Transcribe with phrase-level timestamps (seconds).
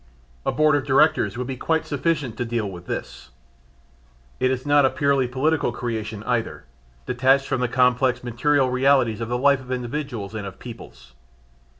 [0.47, 3.29] A board of directors would be quite sufficient to deal with this.
[4.39, 6.65] It is not a purely political creation, either,
[7.05, 11.13] detached from the complex material realities of the life of individuals and of peoples.